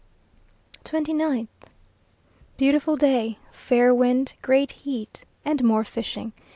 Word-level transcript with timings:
29th. 0.83 1.47
Beautiful 2.57 2.97
day, 2.97 3.37
fair 3.51 3.93
wind, 3.93 4.33
great 4.41 4.71
heat, 4.81 5.25
and 5.45 5.63
more 5.63 5.83
fishing. 5.83 6.33